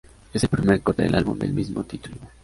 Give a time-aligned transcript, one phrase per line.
[0.33, 2.17] Es el primer corte del álbum del mismo título.